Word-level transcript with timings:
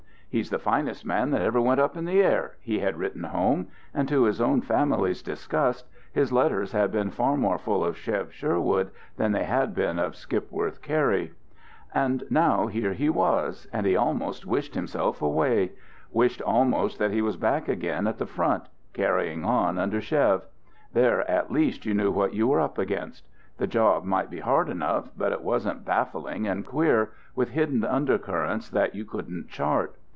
"He's 0.33 0.49
the 0.49 0.59
finest 0.59 1.05
man 1.05 1.31
that 1.31 1.41
ever 1.41 1.59
went 1.59 1.81
up 1.81 1.97
in 1.97 2.05
the 2.05 2.23
air," 2.23 2.55
he 2.61 2.79
had 2.79 2.95
written 2.95 3.25
home; 3.25 3.67
and 3.93 4.07
to 4.07 4.23
his 4.23 4.39
own 4.39 4.61
family's 4.61 5.21
disgust, 5.21 5.89
his 6.13 6.31
letters 6.31 6.71
had 6.71 6.89
been 6.89 7.11
far 7.11 7.35
more 7.35 7.57
full 7.57 7.83
of 7.83 7.97
Chev 7.97 8.31
Sherwood 8.31 8.91
than 9.17 9.33
they 9.33 9.43
had 9.43 9.75
been 9.75 9.99
of 9.99 10.15
Skipworth 10.15 10.81
Cary. 10.81 11.33
And 11.93 12.23
now 12.29 12.67
here 12.67 12.93
he 12.93 13.09
was, 13.09 13.67
and 13.73 13.85
he 13.85 13.97
almost 13.97 14.45
wished 14.45 14.73
himself 14.73 15.21
away 15.21 15.73
wished 16.13 16.41
almost 16.43 16.97
that 16.97 17.11
he 17.11 17.21
was 17.21 17.35
back 17.35 17.67
again 17.67 18.07
at 18.07 18.17
the 18.17 18.25
Front, 18.25 18.69
carrying 18.93 19.43
on 19.43 19.77
under 19.77 19.99
Chev. 19.99 20.43
There, 20.93 21.29
at 21.29 21.51
least, 21.51 21.85
you 21.85 21.93
knew 21.93 22.09
what 22.09 22.33
you 22.33 22.47
were 22.47 22.61
up 22.61 22.77
against. 22.77 23.27
The 23.57 23.67
job 23.67 24.05
might 24.05 24.29
be 24.29 24.39
hard 24.39 24.69
enough, 24.69 25.09
but 25.17 25.33
it 25.33 25.41
wasn't 25.43 25.83
baffling 25.83 26.47
and 26.47 26.65
queer, 26.65 27.11
with 27.35 27.49
hidden 27.49 27.83
undercurrents 27.83 28.69
that 28.69 28.95
you 28.95 29.03
couldn't 29.03 29.49
chart. 29.49 29.97